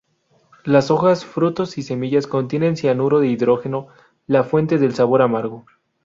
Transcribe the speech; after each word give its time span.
Las 0.63 0.89
hojas, 0.89 1.25
frutos 1.25 1.77
y 1.77 1.83
semillas 1.83 2.25
contienen 2.25 2.75
cianuro 2.75 3.19
de 3.19 3.27
hidrógeno, 3.27 3.89
la 4.25 4.43
fuente 4.43 4.79
del 4.79 4.95
sabor 4.95 5.21
amargo. 5.21 5.65